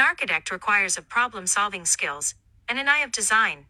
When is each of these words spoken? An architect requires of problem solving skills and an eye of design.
An 0.00 0.06
architect 0.06 0.50
requires 0.50 0.96
of 0.96 1.10
problem 1.10 1.46
solving 1.46 1.84
skills 1.84 2.34
and 2.70 2.78
an 2.78 2.88
eye 2.88 3.00
of 3.00 3.12
design. 3.12 3.66